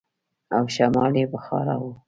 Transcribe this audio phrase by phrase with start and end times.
[0.55, 1.85] او شمال يې بخارا و.